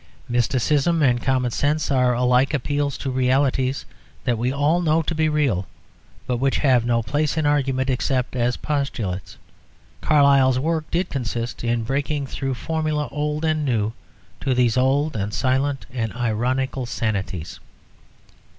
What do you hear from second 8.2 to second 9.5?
as postulates.